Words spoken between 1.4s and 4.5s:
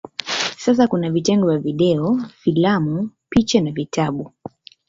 vya video, filamu, picha na vitabu.